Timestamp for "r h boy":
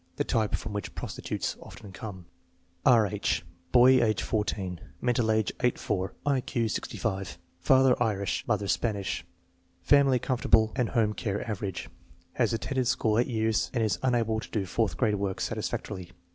2.87-4.03